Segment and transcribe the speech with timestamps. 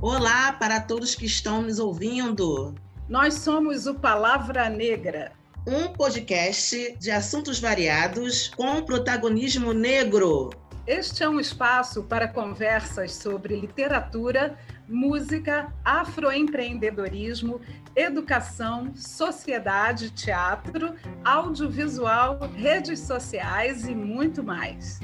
[0.00, 2.72] Olá para todos que estão nos ouvindo.
[3.08, 5.32] Nós somos o Palavra Negra,
[5.66, 10.50] um podcast de assuntos variados com protagonismo negro.
[10.86, 14.56] Este é um espaço para conversas sobre literatura,
[14.88, 17.60] música, afroempreendedorismo,
[17.96, 20.94] educação, sociedade, teatro,
[21.24, 25.00] audiovisual, redes sociais e muito mais.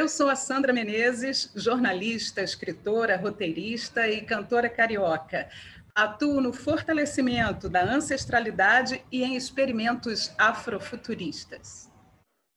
[0.00, 5.50] Eu sou a Sandra Menezes, jornalista, escritora, roteirista e cantora carioca.
[5.94, 11.90] Atuo no fortalecimento da ancestralidade e em experimentos afrofuturistas.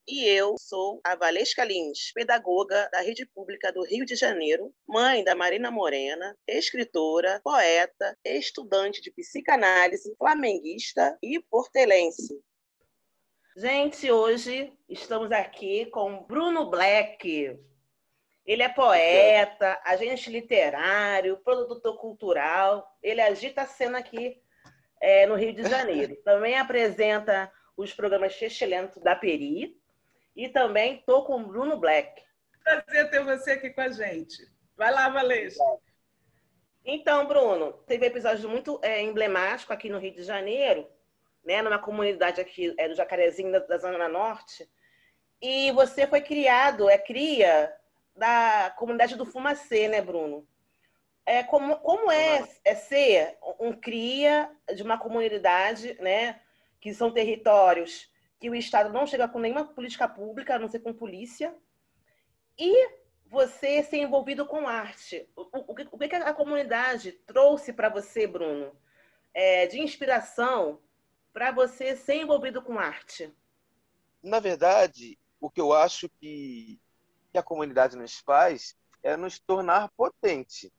[0.07, 5.21] E eu sou a Valesca Lins, pedagoga da Rede Pública do Rio de Janeiro, mãe
[5.21, 12.41] da Marina Morena, escritora, poeta, estudante de psicanálise, flamenguista e portelense.
[13.55, 17.59] Gente, hoje estamos aqui com Bruno Black.
[18.43, 22.97] Ele é poeta, agente literário, produtor cultural.
[23.03, 24.41] Ele agita a cena aqui
[24.99, 26.15] é, no Rio de Janeiro.
[26.25, 29.79] Também apresenta os programas Chechelento da Peri.
[30.35, 32.23] E também estou com o Bruno Black.
[32.63, 34.51] Prazer ter você aqui com a gente.
[34.75, 35.63] Vai lá, Valesca.
[36.83, 40.89] Então, Bruno, teve episódio muito é, emblemático aqui no Rio de Janeiro,
[41.43, 44.69] né, numa comunidade aqui é, do Jacarezinho, da, da Zona Norte.
[45.41, 47.73] E você foi criado, é cria
[48.15, 50.47] da comunidade do Fumacê, né, Bruno?
[51.25, 56.39] É, como, como é, é ser um cria de uma comunidade, né,
[56.79, 60.79] que são territórios que o Estado não chega com nenhuma política pública, a não ser
[60.79, 61.55] com polícia,
[62.57, 62.89] e
[63.25, 65.29] você ser envolvido com arte.
[65.35, 68.75] O, o, o que a comunidade trouxe para você, Bruno,
[69.33, 70.79] é, de inspiração
[71.33, 73.33] para você ser envolvido com arte?
[74.21, 76.79] Na verdade, o que eu acho que,
[77.31, 80.71] que a comunidade nos faz é nos tornar potente.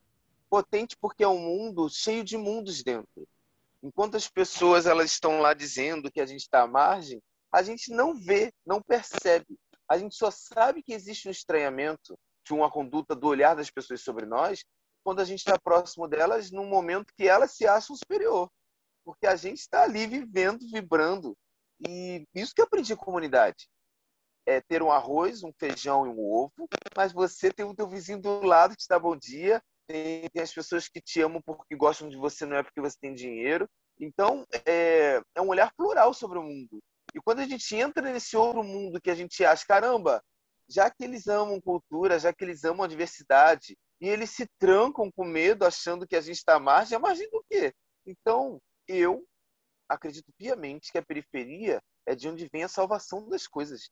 [0.48, 3.28] Potente porque é um mundo cheio de mundos dentro.
[3.82, 7.20] Enquanto as pessoas elas estão lá dizendo que a gente está à margem,
[7.52, 9.58] a gente não vê, não percebe.
[9.86, 14.00] A gente só sabe que existe um estranhamento de uma conduta do olhar das pessoas
[14.00, 14.64] sobre nós
[15.02, 18.50] quando a gente está próximo delas num momento que elas se acham superior
[19.04, 21.36] porque a gente está ali vivendo, vibrando.
[21.86, 23.68] E isso que eu aprendi com a comunidade.
[24.46, 28.20] É ter um arroz, um feijão e um ovo, mas você tem o teu vizinho
[28.20, 31.74] do lado que te dá bom dia, tem, tem as pessoas que te amam porque
[31.74, 33.68] gostam de você, não é porque você tem dinheiro.
[33.98, 36.82] Então, é, é um olhar plural sobre o mundo.
[37.14, 40.22] E quando a gente entra nesse outro mundo que a gente acha, caramba,
[40.68, 45.10] já que eles amam cultura, já que eles amam a diversidade, e eles se trancam
[45.12, 47.72] com medo, achando que a gente está à margem, a margem do quê?
[48.04, 49.26] Então, eu
[49.88, 53.88] acredito piamente que a periferia é de onde vem a salvação das coisas.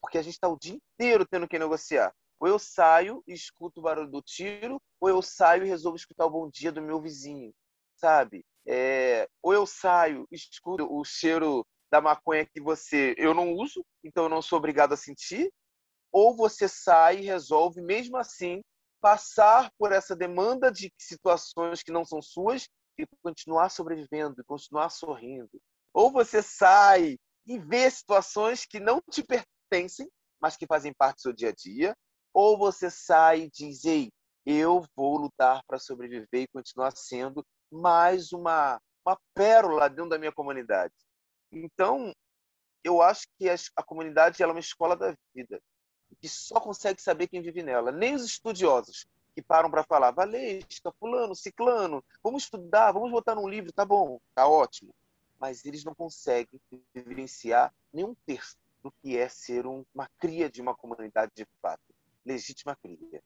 [0.00, 2.12] Porque a gente está o dia inteiro tendo que negociar.
[2.40, 6.26] Ou eu saio e escuto o barulho do tiro, ou eu saio e resolvo escutar
[6.26, 7.52] o bom dia do meu vizinho,
[7.96, 8.44] sabe?
[8.66, 9.28] É...
[9.42, 14.24] ou eu saio e escuto o cheiro da maconha que você eu não uso, então
[14.24, 15.52] eu não sou obrigado a sentir,
[16.12, 18.60] ou você sai e resolve mesmo assim
[19.00, 22.68] passar por essa demanda de situações que não são suas
[23.02, 25.50] e continuar sobrevivendo, e continuar sorrindo.
[25.92, 30.08] Ou você sai e vê situações que não te pertencem,
[30.40, 31.96] mas que fazem parte do seu dia a dia,
[32.32, 34.10] ou você sai e diz: Ei,
[34.44, 40.32] eu vou lutar para sobreviver e continuar sendo mais uma, uma pérola dentro da minha
[40.32, 40.94] comunidade.
[41.50, 42.12] Então,
[42.82, 45.60] eu acho que a, a comunidade é uma escola da vida,
[46.20, 47.92] que só consegue saber quem vive nela.
[47.92, 53.48] Nem os estudiosos que param para falar, Valesca, fulano, ciclano, vamos estudar, vamos botar num
[53.48, 54.94] livro, tá bom, tá ótimo.
[55.38, 56.60] Mas eles não conseguem
[56.94, 61.82] vivenciar nenhum terço do que é ser uma cria de uma comunidade de fato,
[62.24, 63.22] legítima cria.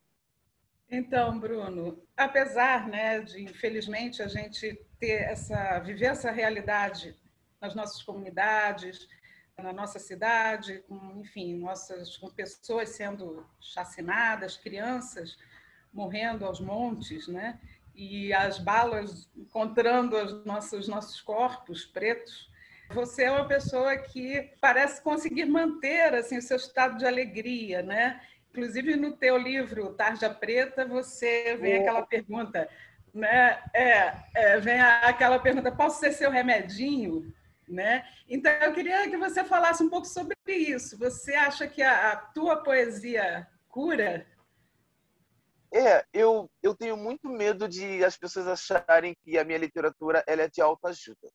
[0.89, 7.17] Então, Bruno, apesar né, de, infelizmente, a gente ter essa, viver essa realidade
[7.61, 9.09] nas nossas comunidades,
[9.59, 15.37] na nossa cidade, com, enfim, nossas com pessoas sendo chacinadas, crianças
[15.97, 17.59] morrendo aos montes, né?
[17.95, 22.51] E as balas encontrando os nossos, nossos corpos pretos.
[22.91, 28.21] Você é uma pessoa que parece conseguir manter assim o seu estado de alegria, né?
[28.51, 32.69] Inclusive no teu livro Tarja Preta, você vem aquela pergunta,
[33.13, 33.59] né?
[33.73, 37.35] É, é, vem aquela pergunta: posso ser seu remedinho?
[37.69, 38.05] Né?
[38.29, 40.97] Então, eu queria que você falasse um pouco sobre isso.
[40.99, 44.25] Você acha que a, a tua poesia cura?
[45.73, 50.43] É, eu, eu tenho muito medo de as pessoas acharem que a minha literatura ela
[50.43, 51.31] é de autoajuda.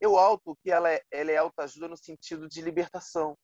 [0.00, 3.36] Eu alto que ela é, ela é autoajuda no sentido de libertação.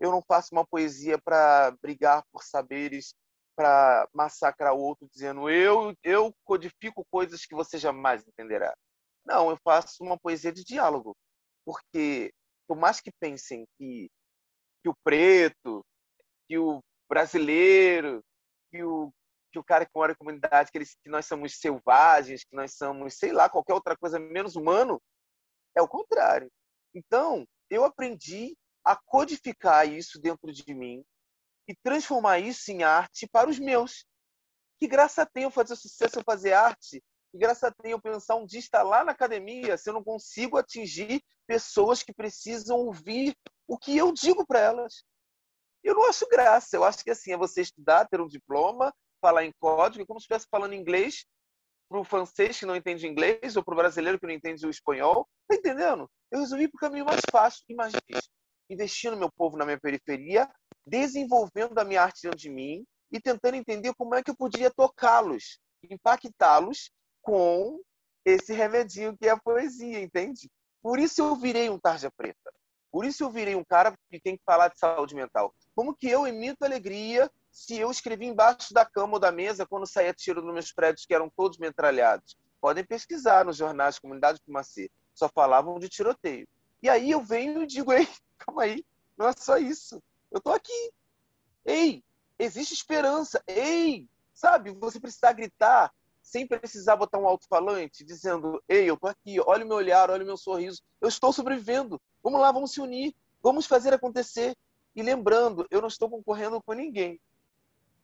[0.00, 3.14] eu não faço uma poesia para brigar por saberes,
[3.56, 8.74] para massacrar o outro dizendo eu eu codifico coisas que você jamais entenderá.
[9.24, 11.16] Não, eu faço uma poesia de diálogo,
[11.64, 12.32] porque
[12.66, 14.10] por mais que pensem que
[14.82, 15.84] que o preto,
[16.48, 18.22] que o brasileiro,
[18.70, 19.12] que o
[19.52, 22.74] que o cara que mora em comunidade, que, eles, que nós somos selvagens, que nós
[22.74, 25.00] somos, sei lá, qualquer outra coisa menos humano,
[25.76, 26.50] é o contrário.
[26.94, 31.04] Então, eu aprendi a codificar isso dentro de mim
[31.68, 34.04] e transformar isso em arte para os meus.
[34.80, 37.02] Que graça tem eu fazer sucesso, eu fazer arte?
[37.30, 40.58] Que graça tem eu pensar um dia estar lá na academia se eu não consigo
[40.58, 45.04] atingir pessoas que precisam ouvir o que eu digo para elas?
[45.82, 46.76] Eu não acho graça.
[46.76, 50.24] Eu acho que assim é você estudar, ter um diploma, falar em código, como se
[50.24, 51.24] estivesse falando inglês
[51.88, 54.70] para o francês que não entende inglês ou para o brasileiro que não entende o
[54.70, 55.28] espanhol.
[55.46, 56.10] Tá entendendo?
[56.30, 58.30] Eu resolvi para o caminho mais fácil e mais difícil.
[58.68, 60.50] Investindo meu povo na minha periferia,
[60.86, 64.70] desenvolvendo a minha arte dentro de mim e tentando entender como é que eu podia
[64.70, 65.58] tocá-los,
[65.88, 66.90] impactá-los
[67.20, 67.78] com
[68.24, 70.50] esse remedinho que é a poesia, entende?
[70.80, 72.52] Por isso eu virei um tarja preta.
[72.90, 75.54] Por isso eu virei um cara que tem que falar de saúde mental.
[75.74, 79.86] Como que eu emito alegria se eu escrevi embaixo da cama ou da mesa quando
[79.86, 82.36] saía tiro nos meus prédios que eram todos metralhados?
[82.60, 84.90] Podem pesquisar nos jornais Comunidade Fumacê.
[85.14, 86.48] Só falavam de tiroteio.
[86.82, 88.08] E aí eu venho e digo, ei,
[88.38, 88.84] calma aí,
[89.18, 90.02] não é só isso.
[90.30, 90.92] Eu tô aqui.
[91.64, 92.02] Ei,
[92.38, 93.42] existe esperança.
[93.46, 99.38] Ei, sabe, você precisa gritar sem precisar botar um alto-falante dizendo, ei, eu tô aqui,
[99.44, 102.00] olha o meu olhar, olha o meu sorriso, eu estou sobrevivendo.
[102.22, 104.56] Vamos lá, vamos se unir, vamos fazer acontecer.
[104.94, 107.20] E lembrando, eu não estou concorrendo com ninguém.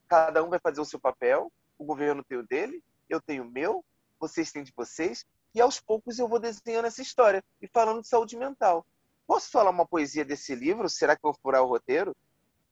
[0.09, 3.49] Cada um vai fazer o seu papel, o governo tem o dele, eu tenho o
[3.49, 3.85] meu,
[4.19, 5.23] vocês têm de vocês,
[5.53, 8.85] e aos poucos eu vou desenhando essa história e falando de saúde mental.
[9.27, 10.89] Posso falar uma poesia desse livro?
[10.89, 12.15] Será que eu vou furar o roteiro?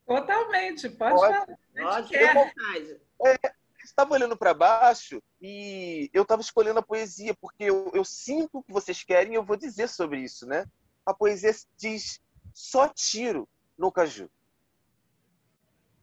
[0.08, 1.48] Totalmente, pode, pode falar.
[1.76, 3.02] Pode, fica vontade.
[3.24, 8.58] É, estava olhando para baixo e eu estava escolhendo a poesia, porque eu, eu, sinto
[8.58, 10.66] o que vocês querem e eu vou dizer sobre isso, né?
[11.06, 12.20] A poesia diz:
[12.52, 13.48] só tiro
[13.78, 14.30] no caju.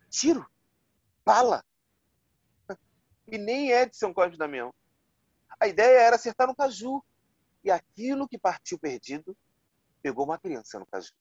[0.09, 0.47] Tiro
[1.25, 1.65] bala.
[3.27, 4.73] E nem é de São Cosme Damião.
[5.59, 7.03] A ideia era acertar no caju.
[7.63, 9.37] E aquilo que partiu perdido
[10.03, 11.13] pegou uma criança no caju.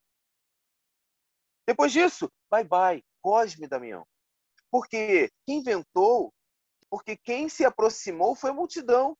[1.65, 4.05] Depois disso, bye bye, Cosme Damião.
[4.69, 6.33] Porque quem inventou,
[6.89, 9.17] porque quem se aproximou foi a multidão.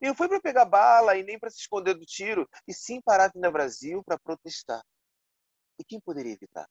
[0.00, 3.02] E não foi para pegar bala e nem para se esconder do tiro, e sim
[3.02, 4.82] parar no Brasil para protestar.
[5.78, 6.66] E quem poderia evitar?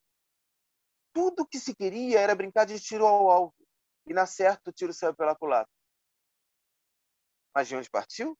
[1.14, 3.56] Tudo que se queria era brincar de tiro ao alvo.
[4.06, 5.72] E na certa o tiro saiu pela culatra.
[7.54, 8.38] Mas de onde partiu?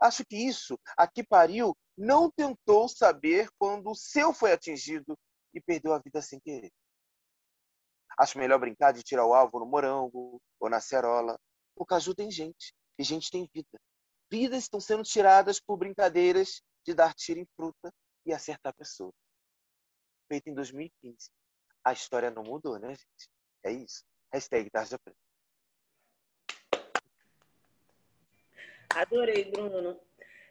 [0.00, 5.18] Acho que isso, aqui pariu, não tentou saber quando o seu foi atingido
[5.52, 6.72] e perdeu a vida sem querer.
[8.18, 11.38] Acho melhor brincar de tirar o alvo no morango ou na cerola.
[11.76, 13.80] O caju tem gente, e gente tem vida.
[14.30, 17.92] Vidas estão sendo tiradas por brincadeiras de dar tiro em fruta
[18.24, 19.14] e acertar pessoas.
[20.28, 21.30] Feito em 2015
[21.84, 23.30] a história não mudou, né, gente?
[23.64, 24.04] É isso.
[24.32, 25.18] Hashtag Tarja Preta.
[28.94, 30.00] Adorei, Bruno.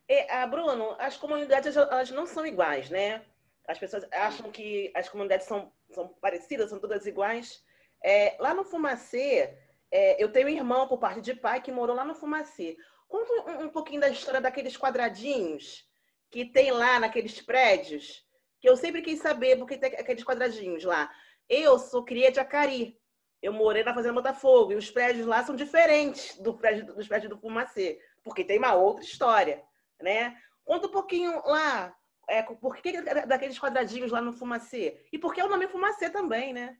[0.07, 3.25] E, ah, Bruno, as comunidades elas não são iguais, né?
[3.67, 7.63] As pessoas acham que as comunidades são, são parecidas, são todas iguais.
[8.03, 9.55] É, lá no Fumacê,
[9.91, 12.77] é, eu tenho um irmão por parte de pai que morou lá no Fumacê.
[13.07, 15.87] Conta um, um pouquinho da história daqueles quadradinhos
[16.29, 18.25] que tem lá naqueles prédios
[18.59, 21.09] que eu sempre quis saber, porque tem aqueles quadradinhos lá.
[21.47, 22.99] Eu sou cria de Acari.
[23.41, 24.73] Eu morei na Fazenda Botafogo.
[24.73, 28.75] E os prédios lá são diferentes do prédio, dos prédios do Fumacê, porque tem uma
[28.75, 29.63] outra história,
[30.01, 30.37] né?
[30.65, 31.95] Conta um pouquinho lá.
[32.27, 35.03] É, por que daqueles quadradinhos lá no Fumacê?
[35.11, 36.77] E por que o nome Fumacê também, né?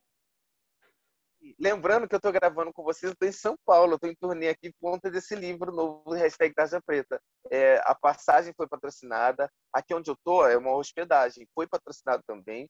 [1.58, 4.50] Lembrando que eu estou gravando com vocês, eu estou em São Paulo, estou em turnê
[4.50, 7.22] aqui por conta desse livro novo, hashtag Tarja Preta.
[7.50, 12.69] É, a passagem foi patrocinada, aqui onde eu estou é uma hospedagem, foi patrocinado também.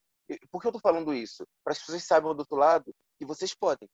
[0.51, 1.43] Por que eu estou falando isso?
[1.63, 3.89] Para as pessoas saibam do outro lado que vocês podem,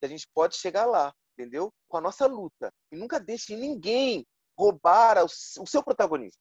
[0.00, 1.70] que a gente pode chegar lá, entendeu?
[1.88, 2.72] Com a nossa luta.
[2.90, 4.26] E nunca deixe ninguém
[4.58, 5.28] roubar o
[5.66, 6.40] seu protagonista.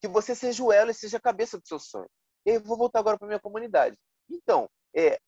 [0.00, 2.08] Que você seja o elo e seja a cabeça do seu sonho.
[2.44, 3.96] Eu vou voltar agora para minha comunidade.
[4.30, 5.18] Então, é,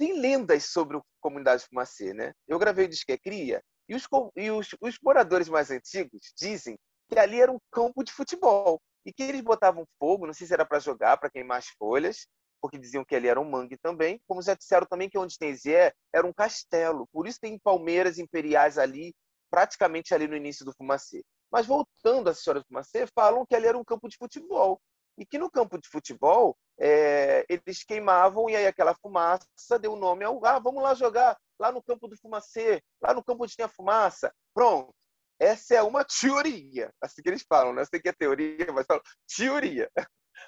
[0.00, 2.32] tem lendas sobre a comunidade Fumacê, né?
[2.48, 6.78] Eu gravei o Disque é Cria e, os, e os, os moradores mais antigos dizem
[7.06, 10.54] que ali era um campo de futebol e que eles botavam fogo, não sei se
[10.54, 12.26] era para jogar, para queimar as folhas,
[12.62, 15.54] porque diziam que ali era um mangue também, como já disseram também que onde tem
[15.54, 19.12] Zé era um castelo, por isso tem palmeiras imperiais ali,
[19.50, 21.22] praticamente ali no início do Fumacê.
[21.52, 24.80] Mas voltando à história do Fumacê, falam que ali era um campo de futebol,
[25.18, 29.46] e que no campo de futebol é, eles queimavam e aí aquela fumaça
[29.78, 33.44] deu nome ao ah, vamos lá jogar lá no campo do fumacê, lá no campo
[33.44, 34.32] onde tem a fumaça.
[34.54, 34.94] Pronto.
[35.38, 37.82] Essa é uma teoria, assim que eles falam, né?
[37.82, 39.02] Eu sei que é teoria, mas falam
[39.36, 39.90] teoria.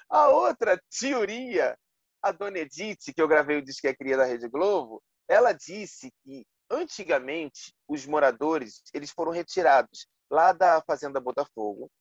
[0.09, 1.77] A outra teoria,
[2.21, 6.11] a Dona Edith, que eu gravei o Disque é Cria da Rede Globo, ela disse
[6.23, 11.91] que antigamente os moradores eles foram retirados lá da Fazenda Botafogo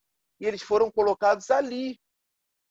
[0.40, 1.98] e eles foram colocados ali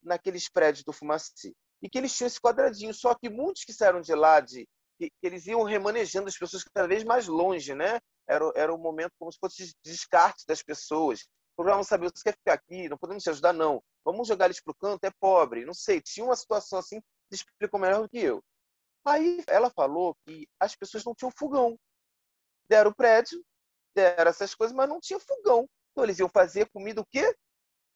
[0.01, 1.53] naqueles prédios do Fumacê.
[1.81, 2.93] E que eles tinham esse quadradinho.
[2.93, 4.67] Só que muitos que saíram de lá, de,
[4.97, 7.99] que, eles iam remanejando as pessoas cada vez mais longe, né?
[8.27, 11.27] Era, era um momento como se fosse descarte das pessoas.
[11.57, 12.89] Vamos saber, você quer ficar aqui?
[12.89, 13.83] Não podemos te ajudar, não.
[14.03, 15.65] Vamos jogar eles para o canto, é pobre.
[15.65, 16.99] Não sei, tinha uma situação assim,
[17.31, 18.43] explicou melhor do que eu.
[19.05, 21.77] Aí ela falou que as pessoas não tinham fogão.
[22.67, 23.43] Deram o prédio,
[23.95, 25.67] deram essas coisas, mas não tinha fogão.
[25.91, 27.35] Então eles iam fazer comida o quê?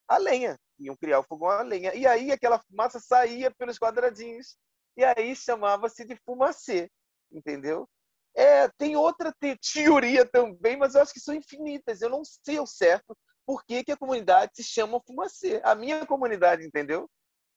[0.08, 1.94] A lenha iam criar o fogão a lenha.
[1.94, 4.58] E aí aquela fumaça saía pelos quadradinhos.
[4.98, 6.89] E aí chamava-se de fumacê,
[7.32, 7.88] entendeu?
[8.36, 9.34] É, tem outra
[9.74, 12.01] teoria também, mas eu acho que são infinitas.
[12.01, 15.62] Eu não sei o certo por que, que a comunidade se chama fumacê.
[15.63, 17.10] A minha comunidade, entendeu?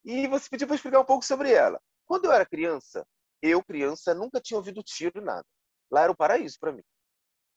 [0.05, 1.81] E você pediu para explicar um pouco sobre ela.
[2.07, 3.07] Quando eu era criança,
[3.43, 5.45] eu, criança, nunca tinha ouvido tiro, nada.
[5.91, 6.83] Lá era o paraíso para mim.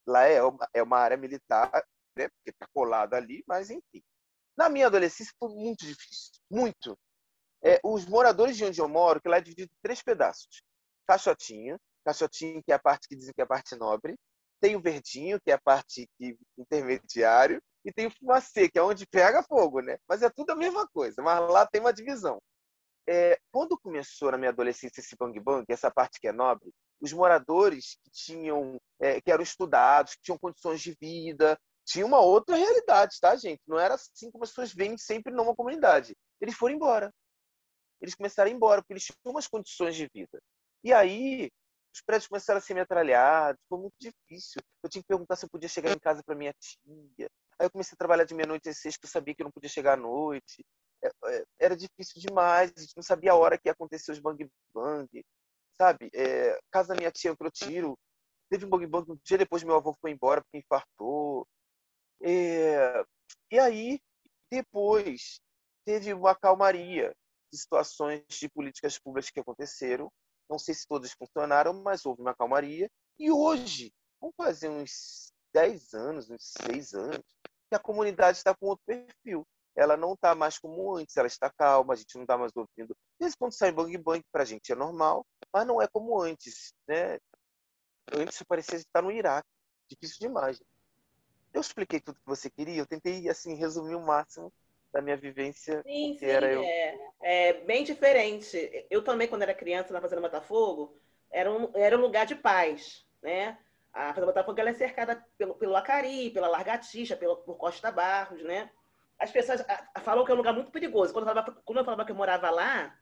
[0.05, 1.71] Lá é uma, é uma área militar,
[2.17, 4.03] né, porque está colado ali, mas enfim.
[4.61, 6.95] Na minha adolescência foi muito difícil, muito.
[7.63, 10.61] É, os moradores de onde eu moro, que lá é dividido em três pedaços.
[11.07, 14.15] Caixotinho, Caixotinho que é a parte que dizem que é a parte nobre,
[14.59, 18.83] tem o verdinho, que é a parte que, intermediário, e tem o fumacê, que é
[18.83, 19.97] onde pega fogo, né?
[20.07, 22.39] Mas é tudo a mesma coisa, mas lá tem uma divisão.
[23.09, 27.11] É, quando começou na minha adolescência esse bang bang, essa parte que é nobre, os
[27.11, 31.57] moradores que tinham, é, que eram estudados, que tinham condições de vida,
[31.91, 33.61] tinha uma outra realidade, tá, gente?
[33.67, 36.15] Não era assim como as pessoas veem sempre numa comunidade.
[36.39, 37.13] Eles foram embora.
[38.01, 40.41] Eles começaram a ir embora, porque eles tinham umas condições de vida.
[40.83, 41.49] E aí,
[41.93, 44.61] os prédios começaram a ser metralhados, foi muito difícil.
[44.81, 47.27] Eu tinha que perguntar se eu podia chegar em casa para minha tia.
[47.59, 49.51] Aí eu comecei a trabalhar de meia-noite às seis, porque eu sabia que eu não
[49.51, 50.65] podia chegar à noite.
[51.03, 54.19] É, é, era difícil demais, a gente não sabia a hora que ia acontecer os
[54.19, 55.23] bang-bang,
[55.77, 56.09] sabe?
[56.13, 57.97] É, casa da minha tia entrou tiro,
[58.49, 61.45] teve um bang-bang um dia depois meu avô foi embora porque infartou.
[62.23, 63.03] É,
[63.51, 63.99] e aí,
[64.51, 65.39] depois,
[65.85, 67.13] teve uma calmaria
[67.51, 70.11] de situações de políticas públicas que aconteceram.
[70.49, 72.89] Não sei se todas funcionaram, mas houve uma calmaria.
[73.19, 77.23] E hoje, vamos fazer uns 10 anos, uns 6 anos,
[77.69, 79.45] que a comunidade está com outro perfil.
[79.75, 82.95] Ela não está mais como antes, ela está calma, a gente não está mais ouvindo.
[83.19, 86.73] Vezes, quando sai bang bang, para a gente é normal, mas não é como antes.
[86.87, 87.17] Né?
[88.13, 89.47] Antes parecia estar no Iraque.
[89.89, 90.61] Difícil demais.
[91.53, 94.51] Eu expliquei tudo que você queria, eu tentei assim resumir o máximo
[94.91, 95.81] da minha vivência.
[95.83, 96.61] Sim, sim, era eu...
[96.61, 98.85] é, é bem diferente.
[98.89, 100.97] Eu também, quando era criança, na Fazenda Botafogo,
[101.31, 103.57] era um, era um lugar de paz, né?
[103.93, 108.43] A Fazenda Botafogo ela é cercada pelo, pelo Acari, pela Largatixa, pelo, por Costa Barros,
[108.43, 108.69] né?
[109.19, 109.63] As pessoas
[110.01, 111.13] falam que é um lugar muito perigoso.
[111.13, 112.97] Quando eu falava, quando eu, falava que eu morava lá,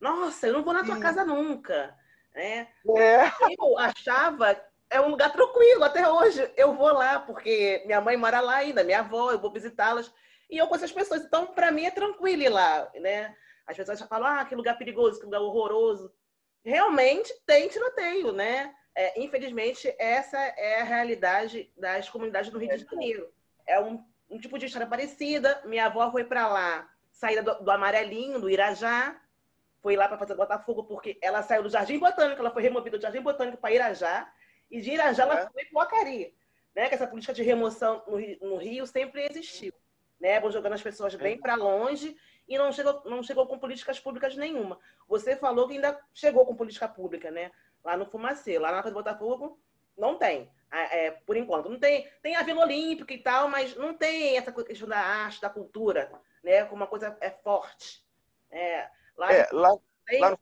[0.00, 1.00] nossa, eu não vou na tua sim.
[1.00, 1.96] casa nunca.
[2.34, 2.68] Né?
[2.96, 3.30] É.
[3.58, 4.60] Eu achava
[4.90, 6.50] é um lugar tranquilo até hoje.
[6.56, 10.12] Eu vou lá porque minha mãe mora lá ainda, minha avó, eu vou visitá-las
[10.50, 11.22] e eu conheço as pessoas.
[11.22, 13.34] Então, para mim é tranquilo ir lá, né?
[13.66, 16.12] As pessoas já falam, ah, que lugar perigoso, que lugar horroroso.
[16.64, 18.74] Realmente tem tiroteio, né?
[18.94, 23.32] É, infelizmente, essa é a realidade das comunidades do Rio de Janeiro.
[23.64, 25.62] É um, um tipo de história parecida.
[25.64, 29.16] Minha avó foi para lá, saída do, do Amarelinho, do Irajá,
[29.80, 33.02] foi lá para fazer Botafogo, porque ela saiu do Jardim Botânico, ela foi removida do
[33.02, 34.30] Jardim Botânico para Irajá
[34.70, 35.48] e de Irajá ela é.
[35.50, 36.34] foi Acari.
[36.74, 36.88] Né?
[36.88, 39.72] Que essa política de remoção no Rio, no Rio sempre existiu.
[40.20, 40.38] Né?
[40.38, 44.36] Vão jogando as pessoas bem para longe e não chegou, não chegou com políticas públicas
[44.36, 44.78] nenhuma.
[45.08, 47.50] Você falou que ainda chegou com política pública, né?
[47.84, 49.58] Lá no Fumacê, lá na Casa do Botafogo,
[49.96, 50.50] não tem.
[50.72, 51.68] É, por enquanto.
[51.68, 55.40] Não tem, tem a Vila Olímpica e tal, mas não tem essa questão da arte,
[55.40, 56.12] da cultura,
[56.42, 56.64] né?
[56.64, 58.04] Como uma coisa é forte.
[58.50, 60.20] É, lá, é, lá, tem...
[60.20, 60.38] lá no,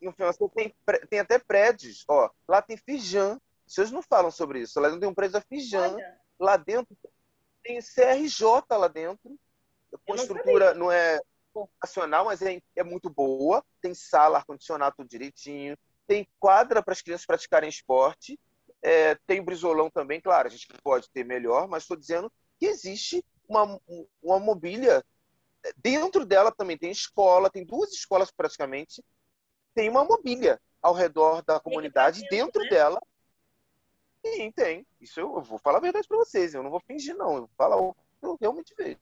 [0.00, 0.74] no tem,
[1.08, 2.04] tem até prédios.
[2.08, 4.80] Ó, lá tem Fijan, vocês não falam sobre isso.
[4.80, 5.96] Lá dentro tem um da Fijan.
[6.38, 6.96] Lá dentro
[7.62, 9.38] tem CRJ lá dentro.
[10.06, 11.20] Com estrutura não, não é
[11.82, 13.64] nacional, mas é, é muito boa.
[13.80, 15.76] Tem sala, ar-condicionado tudo direitinho.
[16.06, 18.38] Tem quadra para as crianças praticarem esporte.
[18.80, 22.66] É, tem o brisolão também, claro, a gente pode ter melhor, mas estou dizendo que
[22.66, 23.80] existe uma,
[24.22, 25.04] uma mobília.
[25.76, 29.02] Dentro dela também tem escola, tem duas escolas praticamente.
[29.74, 32.26] Tem uma mobília ao redor da comunidade.
[32.30, 32.68] Dentro né?
[32.70, 33.00] dela
[34.34, 34.86] Sim, tem.
[35.00, 36.54] Isso eu, eu vou falar a verdade para vocês.
[36.54, 37.34] Eu não vou fingir, não.
[37.34, 38.98] Eu vou falar o que eu realmente vejo.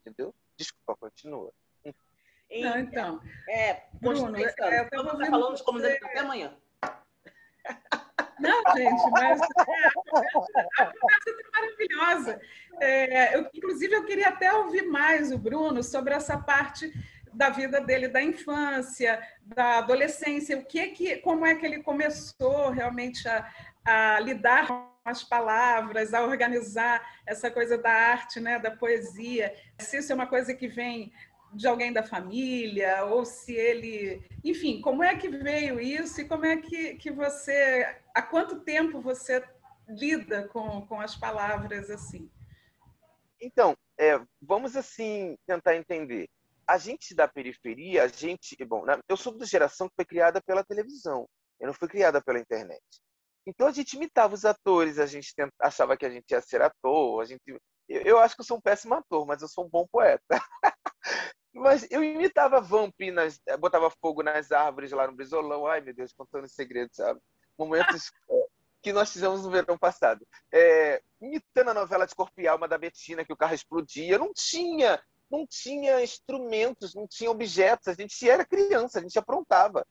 [0.00, 0.34] Entendeu?
[0.56, 1.52] Desculpa, continua.
[2.50, 3.20] Não, então.
[3.48, 6.56] É, Bruno, é, eu estava falando de comunidade até amanhã.
[8.40, 12.40] Não, gente, mas é, a conversa é maravilhosa.
[12.80, 16.90] É, eu, inclusive, eu queria até ouvir mais o Bruno sobre essa parte
[17.32, 22.70] da vida dele, da infância, da adolescência, o que que, como é que ele começou
[22.70, 23.48] realmente a,
[23.84, 29.54] a lidar com as palavras, a organizar essa coisa da arte, né, da poesia.
[29.78, 31.12] Se isso é uma coisa que vem
[31.52, 34.22] de alguém da família, ou se ele.
[34.44, 37.96] Enfim, como é que veio isso e como é que, que você.
[38.14, 39.42] Há quanto tempo você
[39.88, 42.30] lida com, com as palavras assim?
[43.40, 46.28] Então, é, vamos assim tentar entender.
[46.66, 48.56] A gente da periferia, a gente.
[48.64, 52.38] Bom, eu sou da geração que foi criada pela televisão, eu não fui criada pela
[52.38, 52.80] internet.
[53.46, 57.22] Então a gente imitava os atores, a gente achava que a gente ia ser ator,
[57.22, 57.42] a gente
[57.90, 60.22] eu, eu acho que eu sou um péssimo ator, mas eu sou um bom poeta.
[61.52, 65.66] Mas eu imitava Vamp, nas, botava fogo nas árvores lá no Brizolão.
[65.66, 67.20] Ai, meu Deus, contando segredos, sabe?
[67.58, 68.46] Momentos é,
[68.80, 70.24] que nós fizemos no verão passado.
[70.52, 74.16] É, imitando a novela de Corpo e Alma da Betina, que o carro explodia.
[74.16, 77.88] Não tinha, não tinha instrumentos, não tinha objetos.
[77.88, 79.84] A gente era criança, a gente aprontava.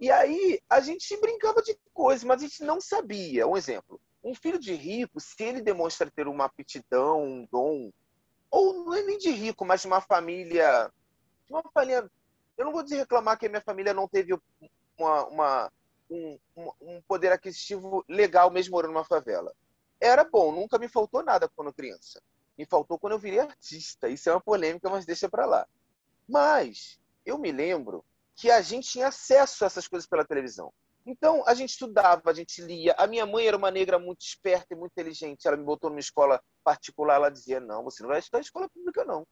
[0.00, 3.46] E aí a gente brincava de coisas, mas a gente não sabia.
[3.46, 7.90] Um exemplo: um filho de rico, se ele demonstra ter uma aptidão, um dom,
[8.50, 10.90] ou não é nem de rico, mas de uma família
[11.50, 12.10] uma família.
[12.56, 14.38] Eu não vou dizer reclamar que a minha família não teve
[14.98, 15.72] uma, uma
[16.10, 16.38] um,
[16.80, 19.54] um, poder aquisitivo legal mesmo morando numa favela.
[20.00, 22.20] Era bom, nunca me faltou nada quando criança.
[22.56, 24.08] Me faltou quando eu virei artista.
[24.08, 25.66] Isso é uma polêmica, mas deixa para lá.
[26.28, 28.04] Mas eu me lembro
[28.38, 30.72] que a gente tinha acesso a essas coisas pela televisão.
[31.04, 32.94] Então, a gente estudava, a gente lia.
[32.98, 35.46] A minha mãe era uma negra muito esperta e muito inteligente.
[35.46, 37.16] Ela me botou numa escola particular.
[37.16, 39.26] Ela dizia: Não, você não vai estudar em escola pública, não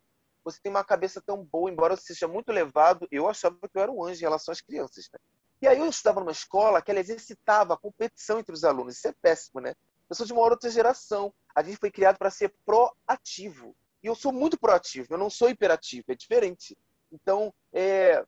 [0.46, 3.08] você tem uma cabeça tão boa, embora você seja muito levado.
[3.10, 5.08] Eu achava que eu era um anjo em relação às crianças.
[5.12, 5.18] Né?
[5.60, 8.96] E aí eu estudava numa escola que ela exercitava a competição entre os alunos.
[8.96, 9.74] Isso é péssimo, né?
[10.08, 11.34] Eu sou de uma outra geração.
[11.52, 13.74] A gente foi criado para ser proativo.
[14.04, 16.76] E eu sou muito proativo, eu não sou hiperativo, é diferente.
[17.10, 18.24] Então, é,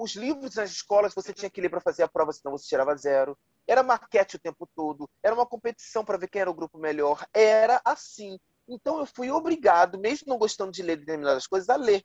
[0.00, 2.96] os livros nas escolas você tinha que ler para fazer a prova, senão você tirava
[2.96, 3.36] zero.
[3.66, 7.22] Era maquete o tempo todo, era uma competição para ver quem era o grupo melhor.
[7.34, 8.40] Era assim.
[8.66, 12.02] Então eu fui obrigado, mesmo não gostando de ler determinadas coisas, a ler.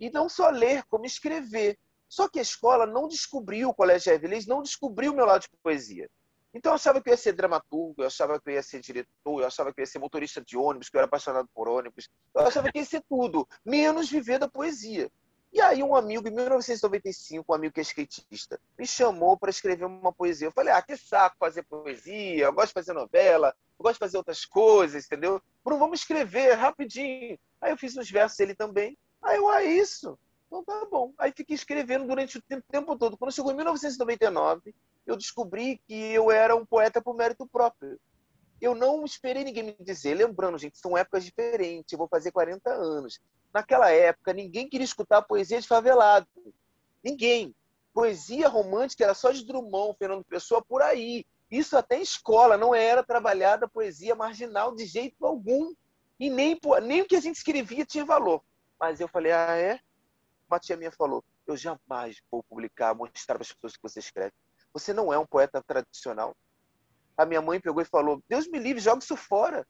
[0.00, 1.78] E não só ler, como escrever.
[2.08, 5.48] Só que a escola não descobriu, o Colégio Evelyn não descobriu o meu lado de
[5.62, 6.08] poesia.
[6.54, 9.40] Então eu achava que eu ia ser dramaturgo, eu achava que eu ia ser diretor,
[9.40, 12.08] eu achava que eu ia ser motorista de ônibus, que eu era apaixonado por ônibus.
[12.34, 15.10] Eu achava que ia ser tudo, menos viver da poesia.
[15.52, 19.86] E aí um amigo, em 1995, um amigo que é skatista, me chamou para escrever
[19.86, 20.48] uma poesia.
[20.48, 24.00] Eu falei, ah, que saco fazer poesia, eu gosto de fazer novela, eu gosto de
[24.00, 25.42] fazer outras coisas, entendeu?
[25.64, 27.38] Bruno, vamos escrever rapidinho.
[27.60, 28.96] Aí eu fiz uns versos ele também.
[29.22, 30.18] Aí eu, ah, isso.
[30.46, 31.12] Então tá bom.
[31.18, 33.16] Aí fiquei escrevendo durante o tempo, tempo todo.
[33.16, 34.74] Quando chegou em 1999,
[35.06, 37.98] eu descobri que eu era um poeta por mérito próprio.
[38.60, 40.14] Eu não esperei ninguém me dizer.
[40.14, 41.92] Lembrando, gente, são épocas diferentes.
[41.92, 43.20] Eu vou fazer 40 anos.
[43.52, 46.26] Naquela época, ninguém queria escutar poesia de favelado.
[47.02, 47.54] Ninguém.
[47.94, 51.24] Poesia romântica era só de Drummond, Fernando Pessoa, por aí.
[51.50, 55.72] Isso até em escola não era trabalhada poesia marginal de jeito algum.
[56.20, 58.42] E nem, nem o que a gente escrevia tinha valor.
[58.78, 59.80] Mas eu falei, ah, é?
[60.48, 64.32] Uma tia minha falou, eu jamais vou publicar, mostrar para as pessoas que você escreve.
[64.72, 66.36] Você não é um poeta tradicional.
[67.18, 69.66] A minha mãe pegou e falou, Deus me livre, joga isso fora.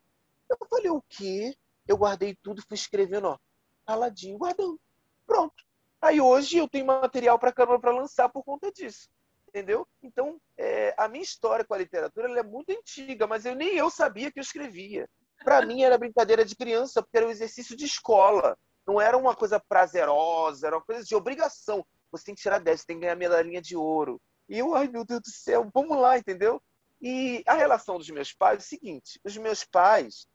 [0.51, 1.57] Eu falei, o quê?
[1.87, 3.39] Eu guardei tudo, fui escrevendo, ó,
[3.87, 4.79] caladinho, guardando.
[5.27, 5.65] Pronto.
[6.01, 9.09] Aí hoje eu tenho material para caramba para lançar por conta disso.
[9.49, 9.89] Entendeu?
[10.03, 13.89] Então, é, a minha história com a literatura é muito antiga, mas eu nem eu
[13.89, 15.09] sabia que eu escrevia.
[15.43, 18.57] Para mim era brincadeira de criança, porque era um exercício de escola.
[18.87, 21.85] Não era uma coisa prazerosa, era uma coisa de obrigação.
[22.13, 24.21] Você tem que tirar 10, você tem que ganhar medalhinha de ouro.
[24.49, 26.63] E eu, ai meu Deus do céu, vamos lá, entendeu?
[27.01, 30.27] E a relação dos meus pais é o seguinte: os meus pais,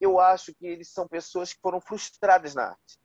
[0.00, 2.98] eu acho que eles são pessoas que foram frustradas na arte.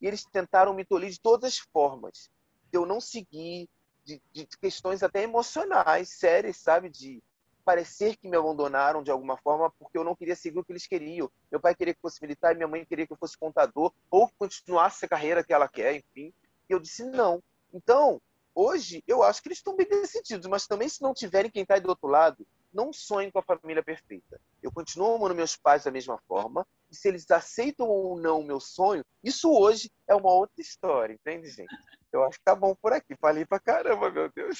[0.00, 2.30] E eles tentaram me tolir de todas as formas.
[2.72, 3.68] Eu não segui,
[4.04, 6.88] de, de questões até emocionais, sérias, sabe?
[6.88, 7.22] De
[7.64, 10.86] parecer que me abandonaram de alguma forma porque eu não queria seguir o que eles
[10.86, 11.28] queriam.
[11.50, 14.34] Meu pai queria que fosse militar minha mãe queria que eu fosse contador ou que
[14.38, 16.32] continuasse a carreira que ela quer, enfim.
[16.68, 17.42] E eu disse não.
[17.74, 18.22] Então,
[18.54, 21.76] hoje, eu acho que eles estão bem decididos, mas também se não tiverem quem está
[21.80, 22.46] do outro lado,
[22.76, 24.38] não sonhem com a família perfeita.
[24.62, 28.44] Eu continuo amando meus pais da mesma forma, e se eles aceitam ou não o
[28.44, 31.74] meu sonho, isso hoje é uma outra história, entende, gente?
[32.12, 33.16] Eu acho que tá bom por aqui.
[33.20, 34.58] Falei pra caramba, meu Deus.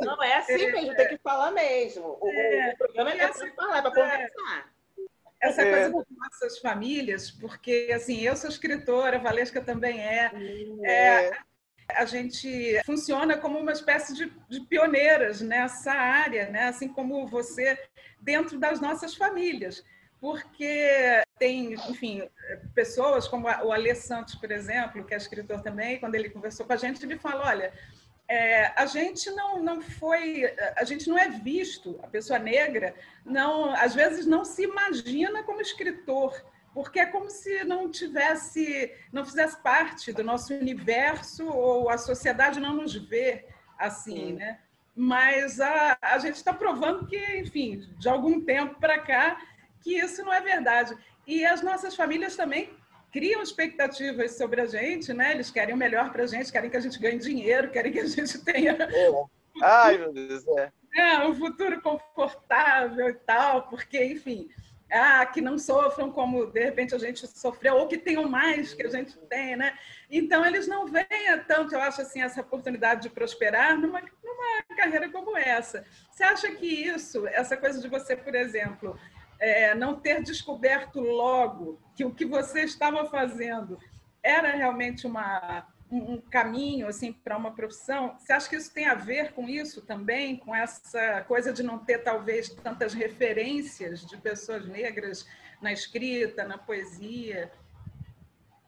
[0.00, 2.18] Não, é assim mesmo, tem que falar mesmo.
[2.20, 4.72] O, é, o programa é, é pra falar, é pra conversar.
[5.40, 5.70] essa é.
[5.70, 10.30] coisa das nossas famílias, porque assim, eu sou escritora, a Valesca também é,
[10.84, 11.30] é.
[11.88, 16.64] A gente funciona como uma espécie de, de, pioneiras nessa área, né?
[16.64, 17.78] assim como você
[18.20, 19.84] dentro das nossas famílias,
[20.20, 22.22] porque tem, enfim,
[22.74, 26.72] pessoas como o Alê Santos, por exemplo, que é escritor também, quando ele conversou com
[26.72, 27.72] a gente, ele falou, olha,
[28.28, 30.44] é, a gente não, não foi,
[30.76, 35.60] a gente não é visto, a pessoa negra não, às vezes não se imagina como
[35.60, 36.32] escritor,
[36.74, 42.60] porque é como se não tivesse, não fizesse parte do nosso universo ou a sociedade
[42.60, 43.44] não nos vê
[43.78, 44.32] assim, Sim.
[44.34, 44.58] né?
[44.94, 49.40] Mas a, a gente está provando que, enfim, de algum tempo para cá,
[49.80, 50.96] que isso não é verdade.
[51.26, 52.70] E as nossas famílias também
[53.10, 55.32] criam expectativas sobre a gente, né?
[55.32, 58.00] Eles querem o melhor para a gente, querem que a gente ganhe dinheiro, querem que
[58.00, 58.72] a gente tenha.
[58.72, 59.24] É.
[59.62, 60.72] Ai, meu Deus, é.
[60.96, 61.26] é.
[61.26, 64.48] Um futuro confortável e tal, porque, enfim,
[64.92, 68.86] ah, que não sofram como de repente a gente sofreu, ou que tenham mais que
[68.86, 69.76] a gente tem, né?
[70.10, 71.06] Então, eles não veem
[71.48, 75.84] tanto, eu acho, assim, essa oportunidade de prosperar numa, numa carreira como essa.
[76.10, 78.98] Você acha que isso, essa coisa de você, por exemplo,
[79.40, 83.78] é, não ter descoberto logo que o que você estava fazendo
[84.22, 88.16] era realmente uma, um, caminho assim para uma profissão.
[88.18, 91.78] Você acha que isso tem a ver com isso também, com essa coisa de não
[91.78, 95.26] ter talvez tantas referências de pessoas negras
[95.60, 97.52] na escrita, na poesia?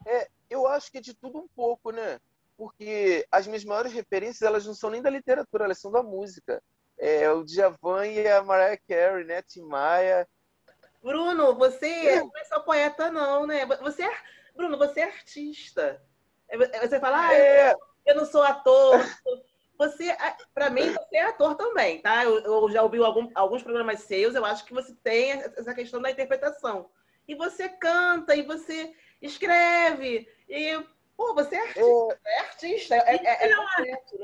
[0.06, 2.20] É, eu acho que é de tudo um pouco, né?
[2.56, 6.62] Porque as minhas maiores referências elas não são nem da literatura, elas são da música.
[6.96, 9.42] É o Djavan e a Mariah Carey, né?
[9.42, 10.28] Tim Maia,
[11.04, 13.66] Bruno, você não é só poeta, não, né?
[13.66, 14.16] Você é,
[14.56, 16.02] Bruno, você é artista.
[16.54, 17.74] É, é, você fala, ah, é.
[18.06, 19.00] eu não sou ator.
[19.76, 20.16] Você,
[20.54, 22.24] para mim, você é ator também, tá?
[22.24, 26.00] Eu, eu já ouvi algum, alguns programas seus, eu acho que você tem essa questão
[26.00, 26.88] da interpretação.
[27.26, 30.80] E você canta, e você escreve, e,
[31.16, 32.20] pô, você é artista.
[32.24, 32.94] É, artista.
[32.94, 34.18] É, é, é, um artista.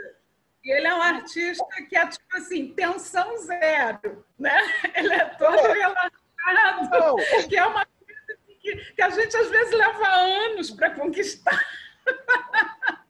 [0.00, 0.14] Né?
[0.64, 4.58] E ele é um artista que é, tipo assim, tensão zero, né?
[4.94, 5.72] Ele é todo é.
[5.72, 7.86] relaxado, que é uma
[8.60, 11.58] que, que, a gente às vezes leva anos para conquistar.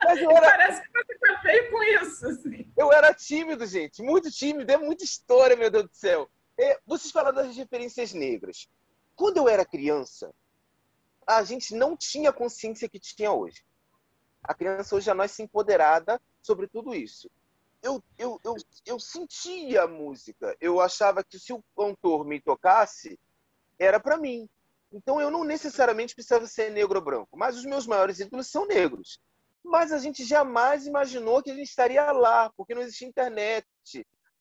[0.04, 0.40] Mas era...
[0.40, 2.26] Parece que você tá com isso.
[2.26, 2.72] Assim.
[2.76, 6.30] Eu era tímido, gente, muito tímido, é muita história, meu Deus do céu.
[6.58, 8.68] É, vocês falaram das referências negras.
[9.16, 10.32] Quando eu era criança,
[11.26, 13.64] a gente não tinha a consciência que tinha hoje.
[14.42, 17.30] A criança hoje já nasce empoderada sobre tudo isso
[17.82, 20.56] eu, eu, eu, eu sentia a música.
[20.60, 23.18] Eu achava que se o cantor me tocasse,
[23.78, 24.48] era para mim.
[24.92, 28.66] Então eu não necessariamente precisava ser negro ou branco, mas os meus maiores ídolos são
[28.66, 29.20] negros.
[29.62, 33.66] Mas a gente jamais imaginou que a gente estaria lá, porque não existia internet.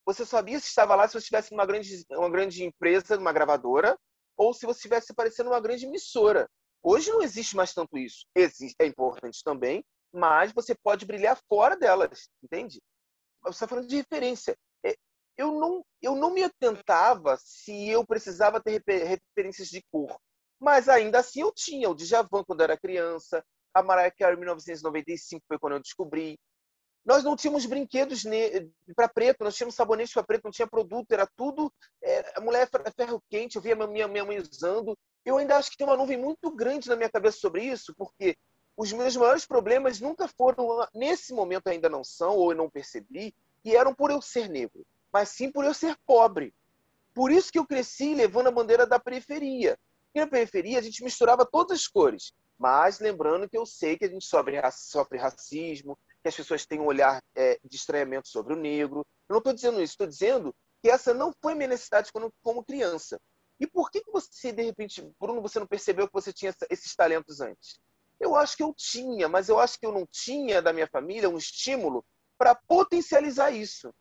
[0.05, 3.97] Você sabia se estava lá se você estivesse numa grande, uma grande empresa, numa gravadora,
[4.35, 6.49] ou se você estivesse aparecendo numa grande emissora.
[6.81, 8.25] Hoje não existe mais tanto isso.
[8.33, 12.81] Existe, é importante também, mas você pode brilhar fora delas, entende?
[13.43, 14.57] você está falando de referência.
[14.83, 14.95] É,
[15.37, 20.19] eu não, eu não me atentava se eu precisava ter referências de cor.
[20.59, 23.43] Mas ainda assim eu tinha o Djavan quando era criança,
[23.73, 26.37] a Mariah Carey em 1995 foi quando eu descobri.
[27.05, 28.23] Nós não tínhamos brinquedos
[28.95, 31.71] para preto, nós tínhamos sabonete para preto, não tinha produto, era tudo.
[32.03, 34.97] É, a mulher ferro quente, eu via minha, minha mãe usando.
[35.25, 38.37] Eu ainda acho que tem uma nuvem muito grande na minha cabeça sobre isso, porque
[38.75, 43.33] os meus maiores problemas nunca foram, nesse momento ainda não são, ou eu não percebi,
[43.61, 46.53] que eram por eu ser negro, mas sim por eu ser pobre.
[47.13, 49.77] Por isso que eu cresci levando a bandeira da periferia.
[50.13, 54.05] E na periferia a gente misturava todas as cores, mas lembrando que eu sei que
[54.05, 58.53] a gente sofre, sofre racismo, que as pessoas têm um olhar é, de estranhamento sobre
[58.53, 59.05] o negro.
[59.29, 62.63] Eu não estou dizendo isso, estou dizendo que essa não foi minha necessidade quando, como
[62.63, 63.19] criança.
[63.59, 66.95] E por que, que você, de repente, Bruno, você não percebeu que você tinha esses
[66.95, 67.79] talentos antes?
[68.19, 71.29] Eu acho que eu tinha, mas eu acho que eu não tinha da minha família
[71.29, 72.03] um estímulo
[72.37, 73.93] para potencializar isso.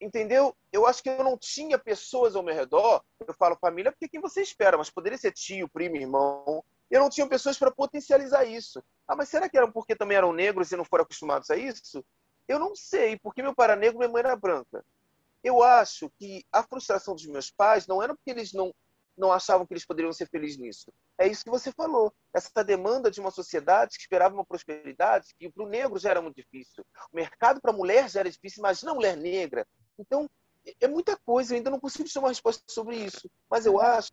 [0.00, 0.54] Entendeu?
[0.72, 3.02] Eu acho que eu não tinha pessoas ao meu redor.
[3.26, 6.64] Eu falo família porque quem você espera, mas poderia ser tio, primo, irmão.
[6.90, 8.82] Eu não tinha pessoas para potencializar isso.
[9.06, 12.04] Ah, mas será que eram porque também eram negros e não foram acostumados a isso?
[12.46, 14.84] Eu não sei, porque meu pai era negro e minha mãe era branca.
[15.44, 18.74] Eu acho que a frustração dos meus pais não era porque eles não
[19.18, 20.92] não achavam que eles poderiam ser felizes nisso.
[21.18, 22.12] É isso que você falou.
[22.32, 26.22] Essa demanda de uma sociedade que esperava uma prosperidade, que para o negro já era
[26.22, 26.84] muito difícil.
[27.12, 29.66] O mercado para a mulher já era difícil, imagina a mulher negra.
[29.98, 30.30] Então,
[30.80, 31.52] é muita coisa.
[31.52, 33.28] Eu ainda não consigo ter uma resposta sobre isso.
[33.50, 34.12] Mas eu acho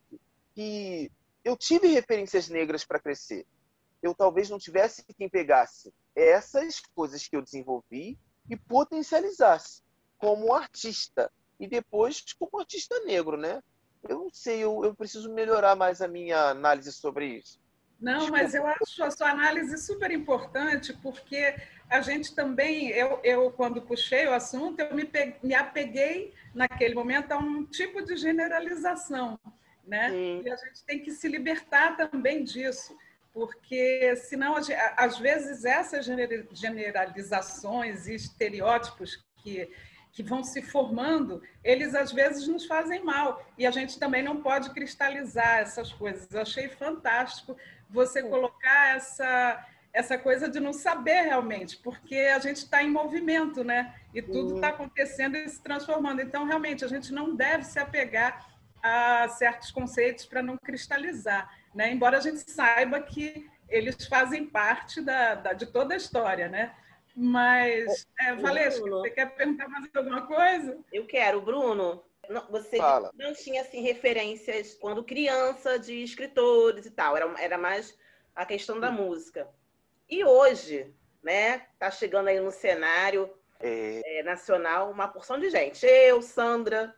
[0.54, 1.10] que
[1.44, 3.46] eu tive referências negras para crescer.
[4.02, 9.82] Eu talvez não tivesse quem pegasse essas coisas que eu desenvolvi e potencializasse
[10.18, 11.30] como artista.
[11.58, 13.62] E depois como artista negro, né?
[14.08, 17.60] Eu não sei, eu, eu preciso melhorar mais a minha análise sobre isso.
[17.98, 21.54] Não, mas eu acho a sua análise super importante, porque
[21.88, 26.94] a gente também, eu, eu quando puxei o assunto, eu me, peguei, me apeguei naquele
[26.94, 29.38] momento a um tipo de generalização,
[29.86, 30.10] né?
[30.10, 30.42] Sim.
[30.44, 32.94] E a gente tem que se libertar também disso,
[33.32, 34.56] porque senão,
[34.96, 36.06] às vezes, essas
[36.52, 39.70] generalizações e estereótipos que
[40.16, 43.44] que vão se formando, eles às vezes nos fazem mal.
[43.58, 46.26] E a gente também não pode cristalizar essas coisas.
[46.32, 47.54] Eu achei fantástico
[47.90, 53.62] você colocar essa, essa coisa de não saber realmente, porque a gente está em movimento,
[53.62, 53.94] né?
[54.14, 56.22] E tudo está acontecendo e se transformando.
[56.22, 58.48] Então, realmente, a gente não deve se apegar
[58.82, 61.92] a certos conceitos para não cristalizar, né?
[61.92, 66.72] Embora a gente saiba que eles fazem parte da, da de toda a história, né?
[67.18, 70.78] Mas, é, Valesca, você quer perguntar mais alguma coisa?
[70.92, 72.04] Eu quero, Bruno.
[72.50, 73.10] Você Fala.
[73.14, 77.96] não tinha assim, referências quando criança de escritores e tal, era, era mais
[78.34, 79.48] a questão da música.
[80.10, 84.18] E hoje, né, tá chegando aí no cenário é...
[84.18, 85.86] É, nacional uma porção de gente.
[85.86, 86.94] Eu, Sandra,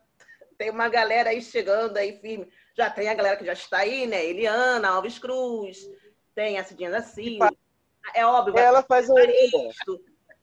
[0.57, 2.51] tem uma galera aí chegando aí firme.
[2.77, 4.25] Já tem a galera que já está aí, né?
[4.25, 5.89] Eliana, Alves Cruz,
[6.35, 7.51] tem a Cidinha da Silva.
[8.15, 8.59] É óbvio.
[8.59, 9.15] Ela faz o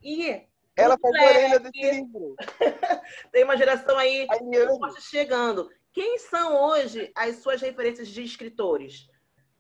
[0.06, 2.36] E ela faz a orelha desse livro.
[3.32, 4.28] Tem uma geração aí
[5.00, 5.68] chegando.
[5.91, 9.10] Quem são hoje as suas referências de escritores?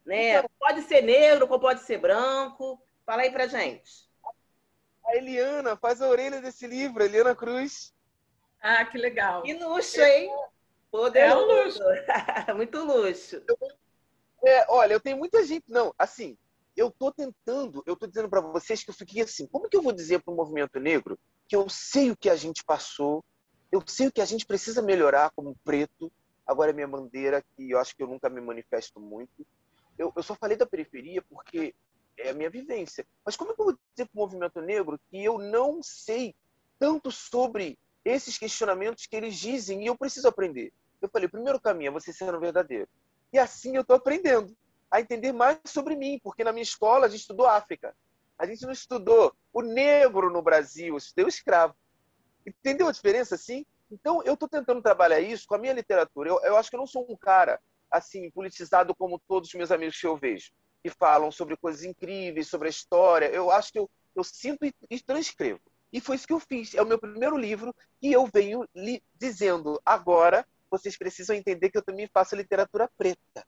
[0.05, 0.37] Né?
[0.37, 2.79] Então, pode ser negro, pode ser branco.
[3.07, 4.07] Fala aí pra gente.
[5.03, 7.91] A Eliana faz a orelha desse livro, Eliana Cruz.
[8.61, 9.41] Ah, que legal.
[9.41, 10.29] Que luxo, hein?
[10.91, 11.79] Poder é um luxo.
[12.55, 13.41] Muito luxo.
[14.45, 15.65] É, olha, eu tenho muita gente.
[15.67, 16.37] Não, assim,
[16.75, 19.81] eu estou tentando, eu estou dizendo para vocês que eu fiquei assim, como que eu
[19.81, 23.23] vou dizer para o movimento negro que eu sei o que a gente passou,
[23.71, 26.11] eu sei o que a gente precisa melhorar como preto,
[26.45, 29.45] agora é minha bandeira, que eu acho que eu nunca me manifesto muito.
[29.97, 31.73] Eu, eu só falei da periferia porque
[32.17, 33.05] é a minha vivência.
[33.25, 36.35] Mas como é que eu vou dizer para o movimento negro que eu não sei
[36.77, 40.73] tanto sobre esses questionamentos que eles dizem e eu preciso aprender?
[41.01, 42.87] Eu falei, primeiro caminho é você sendo verdadeiro.
[43.31, 44.55] E assim eu estou aprendendo
[44.95, 47.95] a entender mais sobre mim, porque na minha escola a gente estudou África.
[48.37, 51.75] A gente não estudou o negro no Brasil, eu estudei o escravo.
[52.45, 53.65] Entendeu a diferença, assim?
[53.89, 56.29] Então, eu estou tentando trabalhar isso com a minha literatura.
[56.29, 59.71] Eu, eu acho que eu não sou um cara, assim, politizado como todos os meus
[59.71, 60.51] amigos que eu vejo,
[60.83, 63.27] que falam sobre coisas incríveis, sobre a história.
[63.27, 65.61] Eu acho que eu, eu sinto e, e transcrevo.
[65.91, 66.73] E foi isso que eu fiz.
[66.73, 71.77] É o meu primeiro livro e eu venho li, dizendo agora vocês precisam entender que
[71.77, 73.45] eu também faço literatura preta.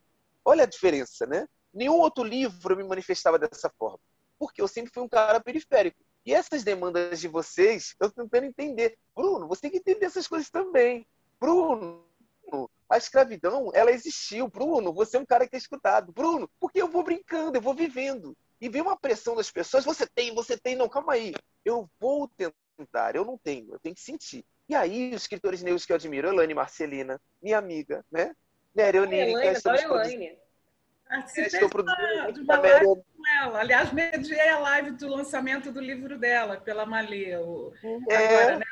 [0.47, 1.45] Olha a diferença, né?
[1.73, 3.99] Nenhum outro livro me manifestava dessa forma.
[4.39, 6.01] Porque eu sempre fui um cara periférico.
[6.25, 8.97] E essas demandas de vocês, eu estou tentando entender.
[9.13, 11.05] Bruno, você tem que entender essas coisas também.
[11.37, 12.01] Bruno,
[12.89, 14.47] a escravidão, ela existiu.
[14.47, 16.13] Bruno, você é um cara que é escutado.
[16.13, 18.33] Bruno, porque eu vou brincando, eu vou vivendo.
[18.61, 20.77] E vem uma pressão das pessoas, você tem, você tem.
[20.77, 21.33] Não, calma aí.
[21.65, 22.31] Eu vou
[22.77, 24.45] tentar, eu não tenho, eu tenho que sentir.
[24.69, 28.33] E aí, os escritores negros que eu admiro, Elane Marcelina, minha amiga, né?
[28.77, 29.51] Mary Onírica.
[29.51, 30.37] Estamos Elaine.
[31.35, 33.59] Estou produzindo uma live com ela.
[33.59, 37.35] Aliás, mediei a live do lançamento do livro dela, pela Malê.
[37.37, 37.73] O,
[38.09, 38.15] é...
[38.15, 38.65] Agora, né?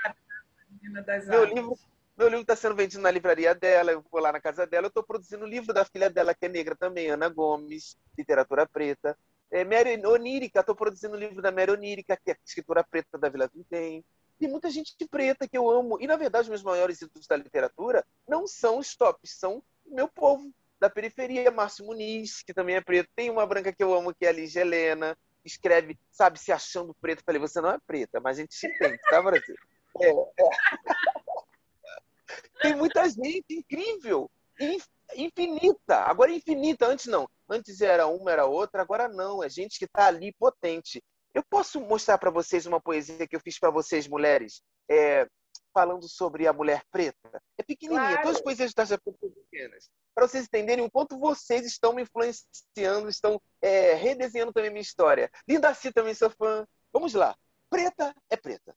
[0.98, 1.80] A das meu livro
[2.18, 4.86] meu livro está sendo vendido na livraria dela, eu vou lá na casa dela.
[4.86, 8.66] Eu estou produzindo o livro da filha dela, que é negra também, Ana Gomes, literatura
[8.66, 9.18] preta.
[9.52, 13.28] É, Mary Onírica, estou produzindo o livro da Mary Onírica, que é escritora preta da
[13.28, 14.04] Vila Vintém.
[14.40, 15.98] Tem muita gente preta que eu amo.
[16.00, 20.08] E, na verdade, os meus maiores ídolos da literatura não são os tops, são meu
[20.08, 23.10] povo da periferia, Márcio Muniz, que também é preto.
[23.16, 26.94] Tem uma branca que eu amo, que é a Lígia Helena, escreve, sabe, se achando
[26.96, 27.24] preto.
[27.26, 29.56] Falei, você não é preta, mas a gente se tem, tá, Brasil?
[29.98, 30.50] É, é.
[32.62, 34.30] Tem muita gente incrível,
[35.16, 36.00] infinita.
[36.00, 37.30] Agora é infinita, antes não.
[37.50, 39.42] Antes era uma, era outra, agora não.
[39.42, 41.02] É gente que está ali potente.
[41.34, 44.62] Eu posso mostrar para vocês uma poesia que eu fiz para vocês, mulheres?
[44.90, 45.26] É,
[45.74, 47.42] falando sobre a mulher preta.
[47.58, 48.22] É pequenininha, claro.
[48.24, 48.98] todas as poesias da são
[49.56, 49.90] pequenas.
[50.14, 54.82] Para vocês entenderem o quanto vocês estão me influenciando, estão é, redesenhando também a minha
[54.82, 55.32] história.
[55.48, 56.68] Linda C também sou fã.
[56.92, 57.38] Vamos lá.
[57.70, 58.76] Preta é preta.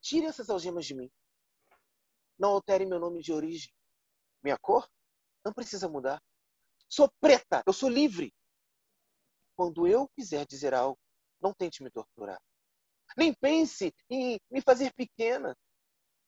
[0.00, 1.10] Tire essas algemas de mim.
[2.38, 3.72] Não altere meu nome de origem.
[4.42, 4.88] Minha cor
[5.44, 6.22] não precisa mudar.
[6.88, 8.32] Sou preta, eu sou livre.
[9.56, 10.98] Quando eu quiser dizer algo,
[11.40, 12.40] não tente me torturar.
[13.16, 15.56] Nem pense em me fazer pequena.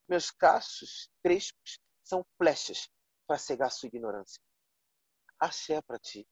[0.09, 1.79] Meus cachos crespos
[2.11, 2.91] são flechas
[3.25, 4.43] para cegar sua ignorância.
[5.39, 6.27] Axé para ti.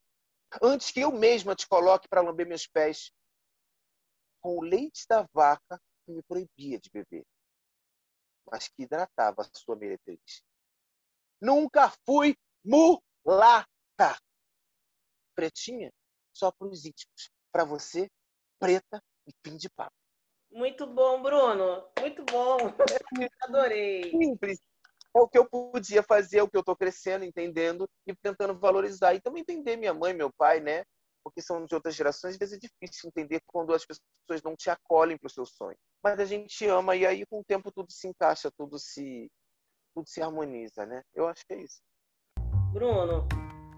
[0.60, 3.12] Antes que eu mesma te coloque para lamber meus pés
[4.40, 7.24] com o leite da vaca que me proibia de beber,
[8.50, 10.42] mas que hidratava a sua meretriz.
[11.40, 14.18] Nunca fui mulata.
[15.36, 15.92] Pretinha,
[16.34, 17.30] só para os íntimos.
[17.52, 18.10] Para você,
[18.58, 19.94] preta e fim de papo.
[20.50, 21.88] Muito bom, Bruno.
[22.00, 22.56] Muito bom.
[23.42, 24.10] Adorei.
[24.10, 24.58] Simples.
[25.16, 28.58] É o que eu podia fazer, é o que eu estou crescendo, entendendo e tentando
[28.58, 29.14] valorizar.
[29.14, 30.84] E também entender minha mãe, meu pai, né?
[31.24, 34.70] Porque são de outras gerações, às vezes é difícil entender quando as pessoas não te
[34.70, 35.76] acolhem para o seu sonho.
[36.02, 39.30] Mas a gente ama e aí com o tempo tudo se encaixa, tudo se
[39.94, 41.02] tudo se harmoniza, né?
[41.14, 41.80] Eu acho que é isso.
[42.72, 43.26] Bruno,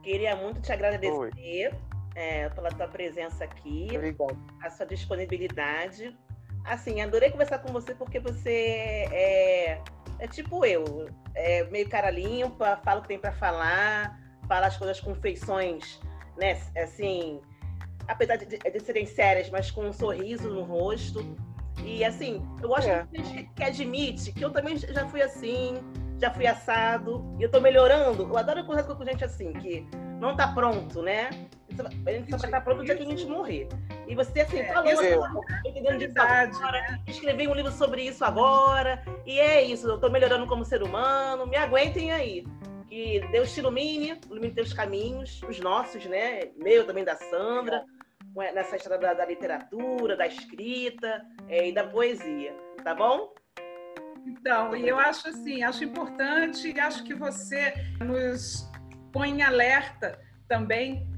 [0.03, 1.75] queria muito te agradecer
[2.15, 4.37] é, pela tua presença aqui, Obrigado.
[4.63, 6.17] a sua disponibilidade.
[6.65, 9.83] Assim, adorei conversar com você porque você é,
[10.19, 14.77] é tipo eu, é meio cara limpa, fala o que tem para falar, fala as
[14.77, 16.01] coisas com feições,
[16.37, 16.61] né?
[16.77, 17.41] Assim,
[18.07, 21.25] apesar de, de, serem sérias, mas com um sorriso no rosto.
[21.85, 23.07] E assim, eu acho é.
[23.13, 25.79] que, que admite que eu também já fui assim,
[26.21, 28.25] já fui assado, e eu tô melhorando.
[28.25, 29.87] Eu adoro conversar com gente assim, que
[30.21, 31.31] não tá pronto, né?
[32.07, 33.69] A gente só vai estar pronto no dia que a gente morrer.
[34.07, 35.23] E você, assim, é, falou, eu,
[35.65, 37.03] entendendo de agora, né?
[37.07, 41.47] escrevi um livro sobre isso agora, e é isso, eu tô melhorando como ser humano,
[41.47, 42.45] me aguentem aí.
[42.89, 46.51] Que Deus te ilumine, ilumine teus caminhos, os nossos, né?
[46.57, 47.85] Meu também, da Sandra,
[48.53, 52.53] nessa história da, da literatura, da escrita é, e da poesia,
[52.83, 53.33] tá bom?
[54.27, 58.71] Então, e eu acho assim, acho importante, acho que você nos
[59.13, 61.10] põe em alerta também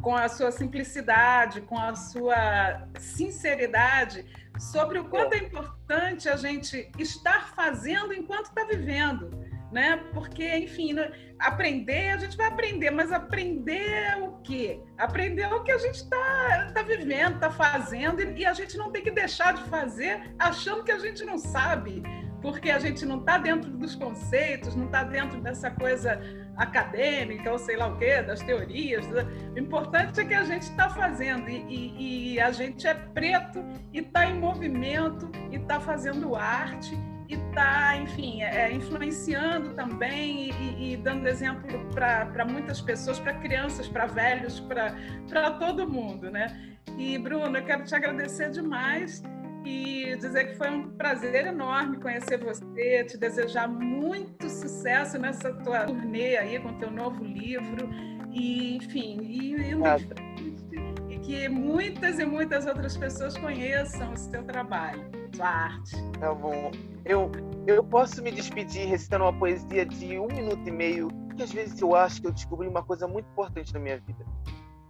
[0.00, 4.24] com a sua simplicidade, com a sua sinceridade,
[4.58, 9.30] sobre o quanto é importante a gente estar fazendo enquanto está vivendo,
[9.70, 9.96] né?
[10.14, 14.80] Porque, enfim, né, aprender, a gente vai aprender, mas aprender o quê?
[14.96, 19.02] Aprender o que a gente está tá vivendo, está fazendo, e a gente não tem
[19.02, 22.02] que deixar de fazer achando que a gente não sabe,
[22.40, 26.20] porque a gente não está dentro dos conceitos, não está dentro dessa coisa
[26.56, 29.06] acadêmica ou sei lá o quê, das teorias.
[29.54, 33.64] O importante é que a gente está fazendo e, e, e, a gente é preto
[33.92, 36.96] e está em movimento e está fazendo arte
[37.28, 43.34] e está, enfim, é, é, influenciando também e, e dando exemplo para muitas pessoas, para
[43.34, 46.76] crianças, para velhos, para todo mundo, né?
[46.96, 49.22] E Bruno, eu quero te agradecer demais
[49.66, 55.84] e dizer que foi um prazer enorme conhecer você, te desejar muito sucesso nessa tua
[55.84, 57.88] turnê aí com teu novo livro
[58.30, 65.10] e, enfim, e, e, e que muitas e muitas outras pessoas conheçam o seu trabalho,
[65.34, 65.96] sua arte.
[66.20, 66.70] Tá bom.
[67.04, 67.32] Eu,
[67.66, 71.80] eu posso me despedir recitando uma poesia de um minuto e meio, que às vezes
[71.80, 74.24] eu acho que eu descobri uma coisa muito importante na minha vida.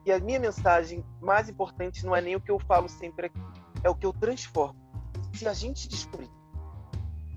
[0.04, 3.40] E a minha mensagem mais importante não é nem o que eu falo sempre aqui
[3.82, 4.78] é o que eu transformo.
[5.32, 6.30] Se a gente descobrir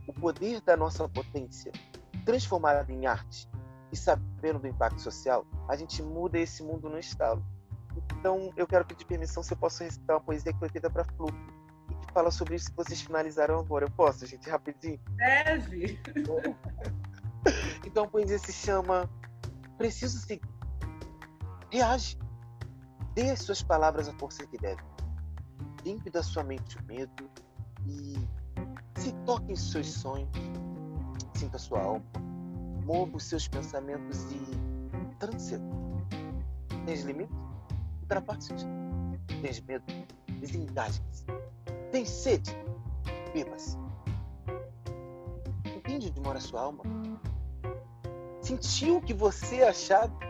[0.07, 1.71] o poder da nossa potência
[2.25, 3.49] transformada em arte
[3.91, 7.43] e sabendo do impacto social, a gente muda esse mundo no estalo.
[8.13, 11.03] Então, eu quero pedir permissão se eu posso recitar uma poesia que foi feita para
[11.03, 11.33] Flup
[11.89, 13.85] e que fala sobre isso que vocês finalizaram agora.
[13.85, 14.99] Eu posso, gente, rapidinho?
[15.15, 15.99] Deve!
[17.85, 19.09] Então, a poesia se chama
[19.77, 20.47] Preciso Seguir.
[21.71, 22.19] Reage.
[23.15, 24.83] Dê às suas palavras a força que deve
[25.83, 27.29] limpe da sua mente o medo
[27.87, 28.15] e
[28.99, 30.29] se toque em seus sonhos,
[31.35, 32.05] sinta sua alma,
[32.85, 35.75] mova os seus pensamentos e transcenda.
[36.85, 37.31] Tens limite?
[38.01, 38.65] Ultrapasse-os.
[39.41, 39.85] Tens medo?
[40.39, 41.25] Desengaje-se.
[41.91, 42.51] Tens sede?
[43.33, 43.77] Beba-se.
[45.65, 46.83] Entende onde mora sua alma?
[48.41, 50.28] Sentiu o que você achava?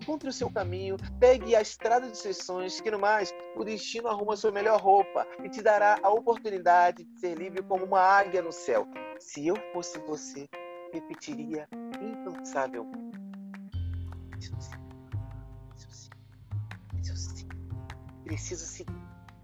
[0.00, 4.08] Encontre o seu caminho, pegue a estrada dos seus sonhos, que no mais o destino
[4.08, 8.40] arruma sua melhor roupa e te dará a oportunidade de ser livre como uma águia
[8.40, 8.86] no céu.
[9.18, 10.48] Se eu fosse você,
[10.90, 11.68] repetiria
[12.00, 13.18] incansavelmente.
[14.40, 14.70] Seu sim,
[15.76, 16.10] seu sim,
[17.02, 17.48] seu sim.
[18.24, 18.86] Preciso sim.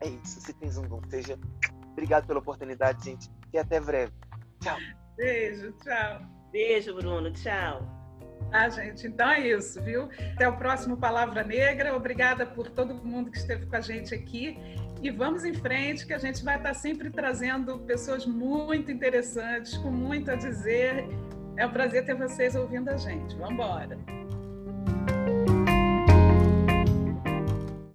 [0.01, 0.87] É isso, se tens um.
[1.11, 1.39] Seja,
[1.93, 4.13] obrigado pela oportunidade, gente, e até breve.
[4.63, 4.79] Tchau.
[5.19, 6.21] Beijo, tchau.
[6.51, 7.31] Beijo, Bruno.
[7.33, 7.96] Tchau.
[8.51, 9.07] Tá, gente?
[9.07, 10.09] Então é isso, viu?
[10.35, 11.95] Até o próximo Palavra Negra.
[11.97, 14.59] Obrigada por todo mundo que esteve com a gente aqui.
[15.03, 19.91] E vamos em frente, que a gente vai estar sempre trazendo pessoas muito interessantes, com
[19.91, 21.07] muito a dizer.
[21.57, 23.35] É um prazer ter vocês ouvindo a gente.
[23.37, 24.26] Vamos embora.